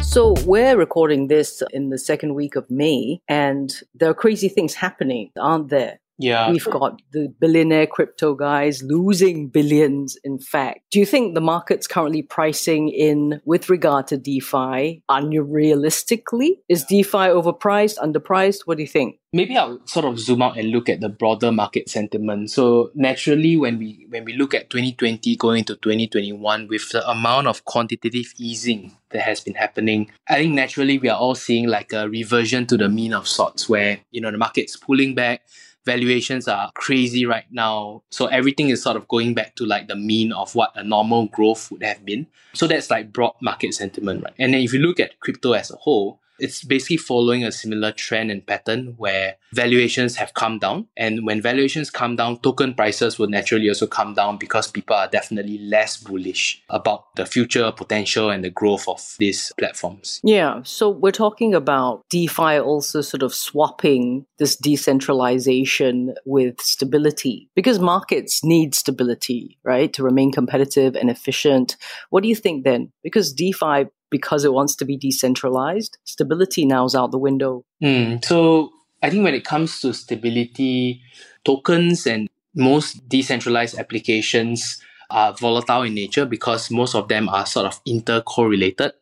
So, 0.00 0.36
we're 0.44 0.76
recording 0.76 1.26
this 1.26 1.60
in 1.72 1.90
the 1.90 1.98
second 1.98 2.36
week 2.36 2.54
of 2.54 2.70
May, 2.70 3.20
and 3.26 3.74
there 3.96 4.10
are 4.10 4.14
crazy 4.14 4.48
things 4.48 4.74
happening, 4.74 5.32
aren't 5.36 5.70
there? 5.70 5.98
Yeah. 6.18 6.50
We've 6.50 6.64
got 6.64 7.00
the 7.12 7.32
billionaire 7.40 7.86
crypto 7.86 8.34
guys 8.34 8.82
losing 8.82 9.48
billions, 9.48 10.16
in 10.24 10.38
fact. 10.38 10.80
Do 10.90 10.98
you 10.98 11.06
think 11.06 11.34
the 11.34 11.40
market's 11.40 11.86
currently 11.86 12.22
pricing 12.22 12.88
in 12.88 13.40
with 13.44 13.68
regard 13.68 14.06
to 14.08 14.16
DeFi 14.16 15.02
unrealistically? 15.10 16.50
Is 16.68 16.84
DeFi 16.84 17.28
overpriced, 17.28 17.98
underpriced? 17.98 18.60
What 18.64 18.78
do 18.78 18.82
you 18.82 18.88
think? 18.88 19.18
Maybe 19.32 19.56
I'll 19.56 19.80
sort 19.86 20.06
of 20.06 20.18
zoom 20.18 20.40
out 20.40 20.56
and 20.56 20.70
look 20.70 20.88
at 20.88 21.00
the 21.00 21.10
broader 21.10 21.52
market 21.52 21.90
sentiment. 21.90 22.50
So 22.50 22.90
naturally 22.94 23.56
when 23.58 23.78
we 23.78 24.06
when 24.08 24.24
we 24.24 24.32
look 24.32 24.54
at 24.54 24.70
2020 24.70 25.36
going 25.36 25.58
into 25.58 25.74
2021 25.74 26.68
with 26.68 26.88
the 26.90 27.06
amount 27.10 27.46
of 27.46 27.64
quantitative 27.66 28.32
easing 28.38 28.96
that 29.10 29.22
has 29.22 29.40
been 29.40 29.54
happening, 29.54 30.10
I 30.28 30.36
think 30.36 30.54
naturally 30.54 30.98
we 30.98 31.10
are 31.10 31.18
all 31.18 31.34
seeing 31.34 31.66
like 31.66 31.92
a 31.92 32.08
reversion 32.08 32.66
to 32.68 32.78
the 32.78 32.88
mean 32.88 33.12
of 33.12 33.28
sorts 33.28 33.68
where, 33.68 34.00
you 34.10 34.22
know, 34.22 34.30
the 34.30 34.38
market's 34.38 34.76
pulling 34.76 35.14
back 35.14 35.42
valuations 35.86 36.46
are 36.48 36.70
crazy 36.74 37.24
right 37.24 37.46
now. 37.50 38.02
So 38.10 38.26
everything 38.26 38.68
is 38.68 38.82
sort 38.82 38.96
of 38.96 39.08
going 39.08 39.32
back 39.32 39.54
to 39.56 39.64
like 39.64 39.88
the 39.88 39.96
mean 39.96 40.32
of 40.32 40.54
what 40.54 40.72
a 40.74 40.84
normal 40.84 41.26
growth 41.28 41.70
would 41.70 41.82
have 41.82 42.04
been. 42.04 42.26
So 42.52 42.66
that's 42.66 42.90
like 42.90 43.12
broad 43.12 43.34
market 43.40 43.72
sentiment, 43.72 44.22
right? 44.24 44.34
And 44.38 44.52
then 44.52 44.60
if 44.60 44.74
you 44.74 44.80
look 44.80 45.00
at 45.00 45.18
crypto 45.20 45.52
as 45.52 45.70
a 45.70 45.76
whole, 45.76 46.20
it's 46.38 46.64
basically 46.64 46.96
following 46.96 47.44
a 47.44 47.52
similar 47.52 47.92
trend 47.92 48.30
and 48.30 48.46
pattern 48.46 48.94
where 48.96 49.36
valuations 49.52 50.16
have 50.16 50.34
come 50.34 50.58
down. 50.58 50.86
And 50.96 51.26
when 51.26 51.40
valuations 51.40 51.90
come 51.90 52.16
down, 52.16 52.40
token 52.40 52.74
prices 52.74 53.18
will 53.18 53.28
naturally 53.28 53.68
also 53.68 53.86
come 53.86 54.14
down 54.14 54.36
because 54.36 54.70
people 54.70 54.96
are 54.96 55.08
definitely 55.08 55.58
less 55.58 55.96
bullish 55.96 56.62
about 56.68 57.14
the 57.16 57.26
future 57.26 57.72
potential 57.72 58.30
and 58.30 58.44
the 58.44 58.50
growth 58.50 58.88
of 58.88 59.16
these 59.18 59.52
platforms. 59.58 60.20
Yeah. 60.22 60.60
So 60.62 60.90
we're 60.90 61.12
talking 61.12 61.54
about 61.54 62.04
DeFi 62.10 62.58
also 62.58 63.00
sort 63.00 63.22
of 63.22 63.34
swapping 63.34 64.26
this 64.38 64.56
decentralization 64.56 66.14
with 66.24 66.60
stability 66.60 67.48
because 67.54 67.78
markets 67.78 68.44
need 68.44 68.74
stability, 68.74 69.58
right? 69.64 69.92
To 69.94 70.02
remain 70.02 70.32
competitive 70.32 70.94
and 70.94 71.10
efficient. 71.10 71.76
What 72.10 72.22
do 72.22 72.28
you 72.28 72.36
think 72.36 72.64
then? 72.64 72.92
Because 73.02 73.32
DeFi 73.32 73.86
because 74.10 74.44
it 74.44 74.52
wants 74.52 74.76
to 74.76 74.84
be 74.84 74.96
decentralized, 74.96 75.98
stability 76.04 76.64
now 76.64 76.84
is 76.84 76.94
out 76.94 77.10
the 77.10 77.18
window. 77.18 77.64
Mm, 77.82 78.24
so 78.24 78.70
I 79.02 79.10
think 79.10 79.24
when 79.24 79.34
it 79.34 79.44
comes 79.44 79.80
to 79.80 79.92
stability, 79.92 81.02
tokens 81.44 82.06
and 82.06 82.28
most 82.54 83.08
decentralized 83.08 83.78
applications 83.78 84.80
are 85.10 85.32
volatile 85.32 85.82
in 85.82 85.94
nature 85.94 86.26
because 86.26 86.70
most 86.70 86.94
of 86.94 87.08
them 87.08 87.28
are 87.28 87.46
sort 87.46 87.66
of 87.66 87.82
intercorrelated. 87.84 88.92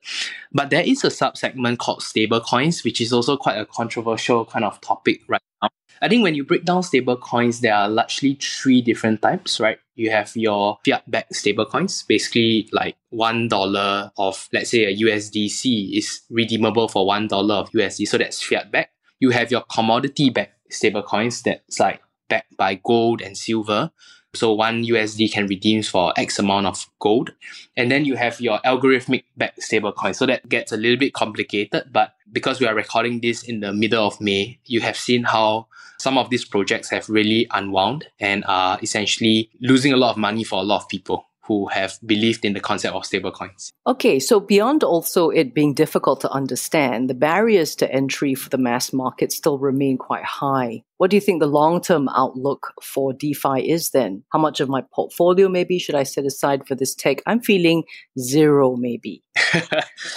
But 0.52 0.70
there 0.70 0.82
is 0.82 1.04
a 1.04 1.08
subsegment 1.08 1.78
called 1.78 2.00
stablecoins, 2.00 2.84
which 2.84 3.00
is 3.00 3.12
also 3.12 3.36
quite 3.36 3.56
a 3.56 3.66
controversial 3.66 4.44
kind 4.44 4.64
of 4.64 4.80
topic 4.80 5.22
right 5.28 5.42
now. 5.62 5.70
I 6.02 6.08
think 6.08 6.22
when 6.22 6.34
you 6.34 6.44
break 6.44 6.64
down 6.64 6.82
stablecoins, 6.82 7.60
there 7.60 7.74
are 7.74 7.88
largely 7.88 8.34
three 8.34 8.82
different 8.82 9.22
types, 9.22 9.58
right? 9.58 9.78
You 9.94 10.10
have 10.10 10.36
your 10.36 10.78
fiat 10.84 11.08
backed 11.10 11.32
stablecoins, 11.32 12.06
basically 12.06 12.68
like 12.72 12.96
$1 13.12 14.10
of, 14.18 14.48
let's 14.52 14.70
say, 14.70 14.84
a 14.84 14.96
USDC 14.96 15.96
is 15.96 16.22
redeemable 16.30 16.88
for 16.88 17.06
$1 17.06 17.32
of 17.50 17.70
USD. 17.70 18.08
So 18.08 18.18
that's 18.18 18.42
fiat 18.42 18.70
backed. 18.70 18.92
You 19.20 19.30
have 19.30 19.50
your 19.50 19.62
commodity 19.62 20.30
backed 20.30 20.58
stablecoins 20.70 21.42
that's 21.42 21.80
like 21.80 22.00
backed 22.28 22.56
by 22.56 22.80
gold 22.84 23.22
and 23.22 23.38
silver. 23.38 23.90
So 24.34 24.52
one 24.52 24.84
USD 24.84 25.32
can 25.32 25.46
redeem 25.46 25.82
for 25.82 26.12
X 26.16 26.38
amount 26.38 26.66
of 26.66 26.86
gold. 27.00 27.32
And 27.76 27.90
then 27.90 28.04
you 28.04 28.16
have 28.16 28.40
your 28.40 28.58
algorithmic 28.64 29.24
backed 29.36 29.60
stablecoin. 29.60 30.14
So 30.14 30.26
that 30.26 30.48
gets 30.48 30.72
a 30.72 30.76
little 30.76 30.98
bit 30.98 31.14
complicated, 31.14 31.84
but 31.92 32.14
because 32.32 32.60
we 32.60 32.66
are 32.66 32.74
recording 32.74 33.20
this 33.20 33.42
in 33.42 33.60
the 33.60 33.72
middle 33.72 34.06
of 34.06 34.20
May, 34.20 34.58
you 34.66 34.80
have 34.80 34.96
seen 34.96 35.24
how 35.24 35.68
some 35.98 36.18
of 36.18 36.30
these 36.30 36.44
projects 36.44 36.90
have 36.90 37.08
really 37.08 37.46
unwound 37.52 38.06
and 38.18 38.44
are 38.46 38.78
essentially 38.82 39.50
losing 39.60 39.92
a 39.92 39.96
lot 39.96 40.10
of 40.10 40.16
money 40.16 40.44
for 40.44 40.60
a 40.60 40.64
lot 40.64 40.82
of 40.82 40.88
people 40.88 41.26
who 41.46 41.68
have 41.68 41.98
believed 42.06 42.44
in 42.44 42.54
the 42.54 42.60
concept 42.60 42.94
of 42.94 43.02
stablecoins. 43.02 43.70
Okay, 43.86 44.18
so 44.18 44.40
beyond 44.40 44.82
also 44.82 45.28
it 45.28 45.54
being 45.54 45.74
difficult 45.74 46.20
to 46.22 46.30
understand, 46.30 47.10
the 47.10 47.14
barriers 47.14 47.76
to 47.76 47.92
entry 47.92 48.34
for 48.34 48.48
the 48.48 48.58
mass 48.58 48.92
market 48.92 49.30
still 49.30 49.58
remain 49.58 49.98
quite 49.98 50.24
high. 50.24 50.82
What 50.96 51.10
do 51.10 51.16
you 51.16 51.20
think 51.20 51.40
the 51.40 51.46
long 51.46 51.82
term 51.82 52.08
outlook 52.08 52.72
for 52.82 53.12
DeFi 53.12 53.70
is 53.70 53.90
then? 53.90 54.24
How 54.32 54.38
much 54.38 54.60
of 54.60 54.68
my 54.68 54.82
portfolio 54.92 55.48
maybe 55.48 55.78
should 55.78 55.94
I 55.94 56.04
set 56.04 56.24
aside 56.24 56.66
for 56.66 56.74
this 56.74 56.94
tech? 56.94 57.22
I'm 57.26 57.40
feeling 57.40 57.84
zero 58.18 58.76
maybe. 58.76 59.22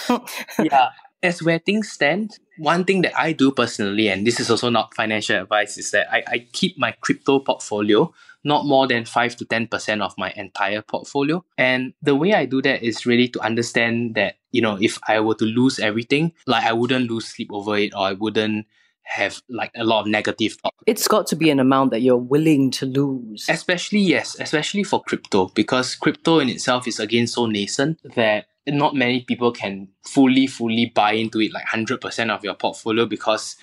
yeah, 0.64 0.90
as 1.22 1.44
where 1.44 1.60
things 1.60 1.90
stand, 1.90 2.38
one 2.58 2.86
thing 2.86 3.02
that 3.02 3.20
I 3.20 3.34
do 3.34 3.52
personally, 3.52 4.08
and 4.08 4.26
this 4.26 4.40
is 4.40 4.50
also 4.50 4.70
not 4.70 4.94
financial 4.96 5.42
advice, 5.42 5.78
is 5.78 5.92
that 5.92 6.12
I, 6.12 6.24
I 6.28 6.40
keep 6.52 6.78
my 6.78 6.92
crypto 7.02 7.40
portfolio 7.40 8.14
not 8.48 8.66
more 8.66 8.88
than 8.88 9.04
5 9.04 9.36
to 9.36 9.46
10% 9.46 10.02
of 10.02 10.14
my 10.18 10.32
entire 10.38 10.82
portfolio. 10.82 11.44
And 11.58 11.94
the 12.02 12.16
way 12.16 12.34
I 12.34 12.46
do 12.46 12.62
that 12.62 12.82
is 12.82 13.06
really 13.06 13.28
to 13.30 13.42
understand 13.42 14.16
that, 14.16 14.36
you 14.52 14.62
know, 14.62 14.78
if 14.80 14.98
I 15.06 15.20
were 15.20 15.36
to 15.36 15.46
lose 15.46 15.80
everything, 15.80 16.32
like 16.48 16.64
I 16.64 16.72
wouldn't 16.72 17.12
lose 17.12 17.28
sleep 17.28 17.50
over 17.52 17.78
it 17.78 17.94
or 17.94 18.08
I 18.08 18.14
wouldn't 18.14 18.66
have 19.04 19.42
like 19.50 19.72
a 19.76 19.84
lot 19.84 20.02
of 20.02 20.08
negative 20.08 20.54
thoughts. 20.54 20.78
It's 20.86 21.10
got 21.10 21.28
to 21.28 21.36
be 21.36 21.50
an 21.50 21.60
amount 21.60 21.92
that 21.92 22.02
you're 22.02 22.18
willing 22.18 22.72
to 22.72 22.86
lose. 22.86 23.46
Especially, 23.50 24.00
yes, 24.00 24.38
especially 24.40 24.84
for 24.84 25.04
crypto, 25.04 25.48
because 25.54 25.96
crypto 25.96 26.40
in 26.40 26.48
itself 26.48 26.88
is 26.88 27.00
again 27.00 27.28
so 27.28 27.46
nascent 27.48 28.00
that 28.16 28.46
not 28.66 28.96
many 28.96 29.22
people 29.22 29.52
can 29.52 29.90
fully, 30.06 30.48
fully 30.48 30.86
buy 30.88 31.14
into 31.14 31.42
it 31.42 31.52
like 31.54 31.66
100% 31.66 32.30
of 32.30 32.44
your 32.44 32.54
portfolio 32.54 33.06
because 33.06 33.58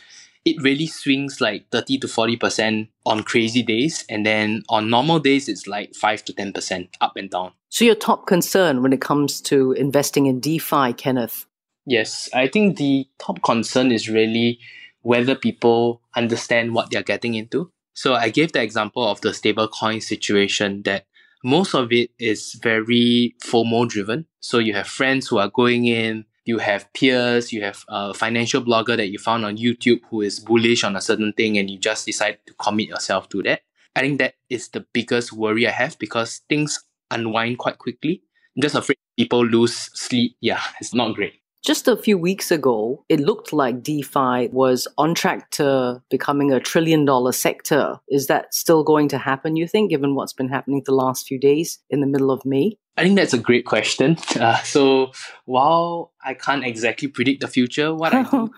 it 0.45 0.63
really 0.63 0.87
swings 0.87 1.41
like 1.41 1.71
30 1.71 1.99
to 1.99 2.07
40% 2.07 2.89
on 3.07 3.23
crazy 3.23 3.63
days. 3.63 4.05
And 4.09 4.27
then 4.27 4.63
on 4.69 4.91
normal 4.91 5.19
days, 5.19 5.49
it's 5.49 5.67
like 5.67 5.95
5 5.95 6.25
to 6.27 6.33
10% 6.33 6.89
up 7.01 7.17
and 7.17 7.31
down. 7.31 7.53
So, 7.71 7.85
your 7.85 7.95
top 7.95 8.27
concern 8.27 8.83
when 8.83 8.93
it 8.93 9.01
comes 9.01 9.41
to 9.43 9.73
investing 9.73 10.27
in 10.27 10.41
DeFi, 10.41 10.93
Kenneth? 10.93 11.47
Yes, 11.87 12.29
I 12.33 12.47
think 12.47 12.77
the 12.77 13.07
top 13.19 13.43
concern 13.43 13.91
is 13.91 14.09
really 14.09 14.59
whether 15.03 15.35
people 15.35 16.01
understand 16.15 16.75
what 16.75 16.91
they're 16.91 17.03
getting 17.03 17.35
into. 17.35 17.71
So, 17.95 18.15
I 18.15 18.29
gave 18.29 18.53
the 18.53 18.63
example 18.63 19.07
of 19.09 19.21
the 19.23 19.31
stablecoin 19.31 20.03
situation 20.03 20.83
that 20.83 21.07
most 21.43 21.75
of 21.75 21.93
it 21.93 22.11
is 22.19 22.55
very 22.63 23.35
FOMO 23.43 23.89
driven. 23.89 24.27
So, 24.41 24.59
you 24.59 24.75
have 24.75 24.87
friends 24.87 25.27
who 25.27 25.39
are 25.39 25.51
going 25.51 25.87
in, 25.87 26.27
you 26.45 26.59
have 26.59 26.93
peers, 26.93 27.53
you 27.53 27.63
have 27.63 27.85
a 27.89 28.15
financial 28.15 28.63
blogger 28.63 28.97
that 28.97 29.09
you 29.09 29.19
found 29.19 29.45
on 29.45 29.57
YouTube 29.57 30.01
who 30.11 30.21
is 30.21 30.41
bullish 30.41 30.85
on 30.85 30.97
a 30.97 31.01
certain 31.01 31.33
thing 31.33 31.59
and 31.59 31.71
you 31.71 31.79
just 31.79 32.07
decide 32.07 32.39
to 32.47 32.55
commit 32.55 32.89
yourself 32.89 33.29
to 33.31 33.43
that. 33.45 33.63
I 33.97 34.01
think 34.01 34.19
that 34.19 34.35
is 34.51 34.69
the 34.69 34.85
biggest 34.93 35.33
worry 35.33 35.67
I 35.67 35.71
have 35.71 35.99
because 35.99 36.43
things 36.49 36.85
unwind 37.11 37.59
quite 37.59 37.79
quickly. 37.79 38.23
I'm 38.57 38.63
just 38.63 38.75
afraid 38.75 38.99
people 39.17 39.45
lose 39.45 39.75
sleep. 39.95 40.37
Yeah, 40.41 40.61
it's 40.81 40.95
not 40.95 41.15
great. 41.15 41.35
Just 41.65 41.89
a 41.89 41.97
few 41.97 42.19
weeks 42.19 42.51
ago, 42.51 43.07
it 43.09 43.21
looked 43.21 43.51
like 43.51 43.83
DeFi 43.83 44.49
was 44.53 44.87
on 44.99 45.15
track 45.15 45.51
to 45.53 46.03
becoming 46.11 46.53
a 46.53 46.61
trillion 46.61 47.07
dollar 47.07 47.33
sector. 47.33 48.01
Is 48.07 48.27
that 48.27 48.53
still 48.53 48.85
going 48.85 49.09
to 49.09 49.17
happen, 49.17 49.57
you 49.57 49.67
think, 49.67 49.89
given 49.89 50.15
what's 50.15 50.35
been 50.35 50.51
happening 50.51 50.83
the 50.85 50.95
last 50.95 51.27
few 51.27 51.41
days 51.41 51.79
in 51.89 52.01
the 52.01 52.07
middle 52.07 52.31
of 52.31 52.45
May? 52.45 52.77
I 52.99 53.03
think 53.03 53.17
that's 53.17 53.33
a 53.33 53.39
great 53.39 53.65
question. 53.65 54.19
Uh, 54.35 54.59
so 54.59 55.13
while 55.47 56.13
I 56.23 56.35
can't 56.35 56.65
exactly 56.67 57.09
predict 57.09 57.41
the 57.41 57.49
future, 57.49 57.95
what 57.95 58.13
I 58.13 58.23
do 58.31 58.51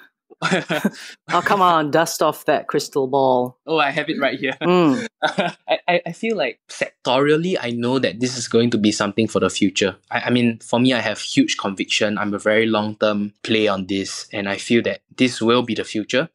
oh 0.43 1.43
come 1.45 1.63
on, 1.63 1.91
dust 1.91 2.23
off 2.23 2.45
that 2.45 2.67
crystal 2.67 3.07
ball. 3.07 3.59
Oh, 3.67 3.79
I 3.79 3.91
have 3.91 4.11
it 4.11 4.21
right 4.21 4.39
here. 4.39 4.53
Mm. 4.63 5.07
I, 5.23 6.01
I 6.07 6.13
feel 6.13 6.37
like 6.37 6.61
sectorially, 6.69 7.57
I 7.61 7.71
know 7.71 7.99
that 7.99 8.21
this 8.21 8.37
is 8.37 8.47
going 8.49 8.71
to 8.71 8.79
be 8.79 8.93
something 8.93 9.29
for 9.29 9.41
the 9.41 9.49
future. 9.49 9.97
I, 10.11 10.21
I 10.21 10.31
mean, 10.31 10.59
for 10.59 10.79
me, 10.79 10.93
I 10.93 11.01
have 11.01 11.19
huge 11.19 11.57
conviction. 11.57 12.19
I'm 12.19 12.35
a 12.35 12.39
very 12.39 12.67
long 12.67 12.97
term 12.97 13.33
play 13.43 13.67
on 13.67 13.87
this, 13.87 14.29
and 14.33 14.49
I 14.49 14.59
feel 14.59 14.83
that 14.83 15.01
this 15.17 15.41
will 15.41 15.63
be 15.63 15.75
the 15.75 15.85
future. 15.85 16.29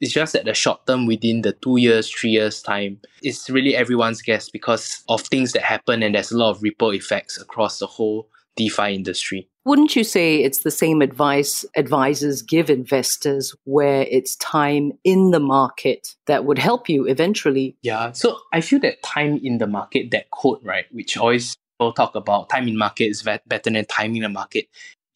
It's 0.00 0.12
just 0.12 0.32
that 0.34 0.44
the 0.44 0.54
short 0.54 0.86
term 0.86 1.06
within 1.06 1.42
the 1.42 1.52
two 1.52 1.78
years, 1.78 2.08
three 2.08 2.30
years 2.30 2.62
time, 2.62 3.00
it's 3.22 3.50
really 3.50 3.74
everyone's 3.74 4.22
guess 4.22 4.48
because 4.48 5.02
of 5.08 5.22
things 5.22 5.52
that 5.52 5.62
happen 5.62 6.04
and 6.04 6.14
there's 6.14 6.30
a 6.30 6.36
lot 6.38 6.50
of 6.50 6.62
ripple 6.62 6.92
effects 6.92 7.36
across 7.40 7.80
the 7.80 7.88
whole 7.88 8.28
DeFi 8.56 8.94
industry. 8.94 9.48
Wouldn't 9.68 9.94
you 9.94 10.02
say 10.02 10.42
it's 10.42 10.60
the 10.60 10.70
same 10.70 11.02
advice 11.02 11.62
advisors 11.76 12.40
give 12.40 12.70
investors 12.70 13.54
where 13.64 14.06
it's 14.10 14.34
time 14.36 14.92
in 15.04 15.30
the 15.30 15.40
market 15.40 16.16
that 16.24 16.46
would 16.46 16.58
help 16.58 16.88
you 16.88 17.04
eventually? 17.04 17.76
Yeah. 17.82 18.12
So 18.12 18.38
I 18.50 18.62
feel 18.62 18.80
that 18.80 19.02
time 19.02 19.38
in 19.42 19.58
the 19.58 19.66
market, 19.66 20.10
that 20.12 20.30
quote, 20.30 20.62
right, 20.64 20.86
which 20.90 21.18
always 21.18 21.54
people 21.74 21.92
talk 21.92 22.14
about 22.14 22.48
time 22.48 22.66
in 22.66 22.78
market 22.78 23.08
is 23.08 23.22
better 23.22 23.70
than 23.70 23.84
time 23.84 24.16
in 24.16 24.22
the 24.22 24.30
market 24.30 24.68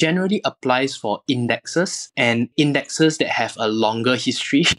generally 0.02 0.40
applies 0.44 0.97
for 0.97 1.23
indexes 1.28 2.11
and 2.16 2.49
indexes 2.56 3.18
that 3.18 3.28
have 3.28 3.54
a 3.59 3.68
longer 3.68 4.16
history. 4.16 4.64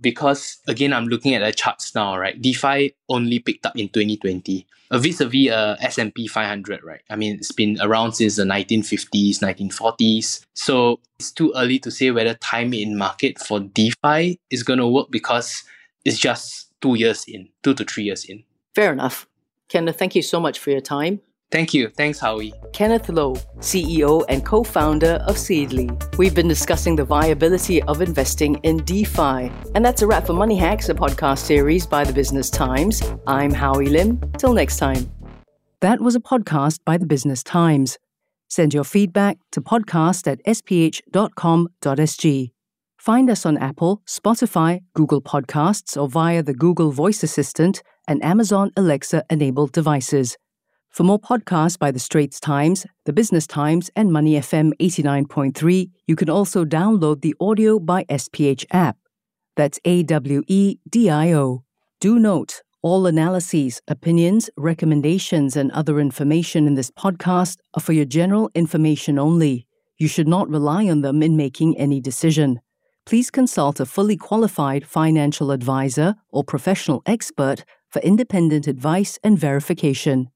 Because 0.00 0.58
again 0.68 0.92
i'm 0.92 1.06
looking 1.06 1.34
at 1.34 1.40
the 1.44 1.52
charts 1.52 1.94
now 1.94 2.16
right? 2.16 2.40
Defi 2.40 2.94
only 3.08 3.38
picked 3.40 3.66
up 3.66 3.76
in 3.76 3.88
2020 3.88 4.66
uh, 4.90 4.98
vis-a-vis 4.98 5.50
uh, 5.50 5.76
s&p 5.80 6.26
500 6.26 6.82
right? 6.84 7.02
I 7.10 7.16
mean 7.16 7.34
it's 7.36 7.52
been 7.52 7.78
around 7.82 8.12
since 8.12 8.36
the 8.36 8.44
1950s 8.44 9.40
1940s 9.40 10.46
so 10.54 11.00
it's 11.18 11.32
too 11.32 11.52
early 11.56 11.78
to 11.80 11.90
say 11.90 12.10
whether 12.12 12.34
time 12.34 12.72
in 12.72 12.96
market 12.96 13.38
for 13.38 13.58
defi 13.60 14.38
is 14.50 14.62
going 14.62 14.78
to 14.78 14.86
work 14.86 15.10
because 15.10 15.64
it's 16.04 16.18
just 16.18 16.72
two 16.80 16.94
years 16.94 17.24
in 17.26 17.48
two 17.64 17.74
to 17.74 17.84
three 17.84 18.04
years 18.04 18.24
in. 18.24 18.44
Fair 18.74 18.92
enough. 18.92 19.26
Kenneth 19.68 19.98
thank 19.98 20.14
you 20.14 20.22
so 20.22 20.38
much 20.40 20.58
for 20.60 20.70
your 20.70 20.80
time 20.80 21.20
Thank 21.50 21.72
you. 21.72 21.88
Thanks, 21.88 22.18
Howie. 22.18 22.52
Kenneth 22.74 23.08
Lou, 23.08 23.34
CEO 23.60 24.22
and 24.28 24.44
co 24.44 24.62
founder 24.62 25.24
of 25.26 25.36
Seedly. 25.36 25.88
We've 26.18 26.34
been 26.34 26.48
discussing 26.48 26.96
the 26.96 27.04
viability 27.04 27.82
of 27.84 28.02
investing 28.02 28.56
in 28.64 28.84
DeFi. 28.84 29.50
And 29.74 29.82
that's 29.82 30.02
a 30.02 30.06
wrap 30.06 30.26
for 30.26 30.34
Money 30.34 30.56
Hacks, 30.56 30.90
a 30.90 30.94
podcast 30.94 31.38
series 31.38 31.86
by 31.86 32.04
the 32.04 32.12
Business 32.12 32.50
Times. 32.50 33.02
I'm 33.26 33.52
Howie 33.52 33.88
Lim. 33.88 34.20
Till 34.36 34.52
next 34.52 34.76
time. 34.76 35.10
That 35.80 36.00
was 36.00 36.14
a 36.14 36.20
podcast 36.20 36.80
by 36.84 36.98
the 36.98 37.06
Business 37.06 37.42
Times. 37.42 37.98
Send 38.48 38.74
your 38.74 38.84
feedback 38.84 39.38
to 39.52 39.62
podcast 39.62 40.26
at 40.30 40.44
sph.com.sg. 40.44 41.02
Find 42.98 43.30
us 43.30 43.46
on 43.46 43.56
Apple, 43.56 44.02
Spotify, 44.06 44.80
Google 44.94 45.22
Podcasts, 45.22 46.00
or 46.00 46.08
via 46.08 46.42
the 46.42 46.52
Google 46.52 46.90
Voice 46.90 47.22
Assistant 47.22 47.82
and 48.06 48.22
Amazon 48.24 48.70
Alexa 48.76 49.24
enabled 49.30 49.72
devices. 49.72 50.36
For 50.90 51.04
more 51.04 51.20
podcasts 51.20 51.78
by 51.78 51.90
The 51.90 51.98
Straits 51.98 52.40
Times, 52.40 52.86
The 53.04 53.12
Business 53.12 53.46
Times, 53.46 53.90
and 53.94 54.12
Money 54.12 54.34
FM 54.34 54.72
89.3, 54.80 55.90
you 56.06 56.16
can 56.16 56.30
also 56.30 56.64
download 56.64 57.20
the 57.20 57.34
AWEDIO 57.40 57.84
by 57.84 58.04
SPH 58.04 58.64
app. 58.70 58.96
That's 59.54 59.78
A 59.84 60.02
W 60.04 60.42
E 60.46 60.78
D 60.88 61.10
I 61.10 61.32
O. 61.32 61.64
Do 62.00 62.18
note, 62.18 62.62
all 62.80 63.06
analyses, 63.06 63.82
opinions, 63.88 64.48
recommendations, 64.56 65.56
and 65.56 65.70
other 65.72 65.98
information 65.98 66.66
in 66.66 66.74
this 66.74 66.90
podcast 66.90 67.58
are 67.74 67.80
for 67.80 67.92
your 67.92 68.04
general 68.04 68.50
information 68.54 69.18
only. 69.18 69.66
You 69.98 70.06
should 70.06 70.28
not 70.28 70.48
rely 70.48 70.88
on 70.88 71.00
them 71.02 71.22
in 71.22 71.36
making 71.36 71.76
any 71.76 72.00
decision. 72.00 72.60
Please 73.04 73.30
consult 73.30 73.80
a 73.80 73.86
fully 73.86 74.16
qualified 74.16 74.86
financial 74.86 75.50
advisor 75.50 76.14
or 76.30 76.44
professional 76.44 77.02
expert 77.04 77.64
for 77.88 78.00
independent 78.02 78.66
advice 78.68 79.18
and 79.24 79.38
verification. 79.38 80.30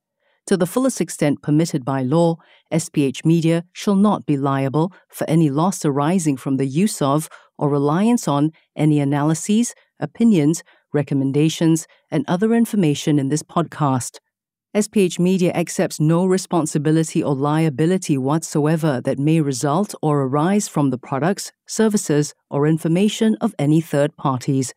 To 0.47 0.57
the 0.57 0.67
fullest 0.67 1.01
extent 1.01 1.41
permitted 1.41 1.85
by 1.85 2.03
law, 2.03 2.37
SPH 2.73 3.25
Media 3.25 3.65
shall 3.73 3.95
not 3.95 4.27
be 4.27 4.37
liable 4.37 4.93
for 5.09 5.29
any 5.31 5.51
loss 5.51 5.85
arising 5.85 6.37
from 6.37 6.57
the 6.57 6.67
use 6.67 7.01
of 7.01 7.29
or 7.59 7.69
reliance 7.69 8.27
on 8.27 8.51
any 8.77 8.99
analyses, 8.99 9.73
opinions, 10.01 10.65
recommendations, 10.93 11.87
and 12.11 12.25
other 12.27 12.55
information 12.55 13.19
in 13.21 13.29
this 13.29 13.43
podcast. 13.43 14.19
SPH 14.75 15.19
Media 15.19 15.53
accepts 15.53 16.01
no 16.01 16.25
responsibility 16.25 17.23
or 17.23 17.35
liability 17.35 18.19
whatsoever 18.19 19.01
that 19.03 19.19
may 19.19 19.41
result 19.41 19.95
or 20.03 20.23
arise 20.23 20.67
from 20.67 20.91
the 20.91 20.99
products, 20.99 21.53
services, 21.67 22.35
or 22.51 22.67
information 22.67 23.37
of 23.41 23.55
any 23.59 23.81
third 23.81 24.17
parties. 24.17 24.73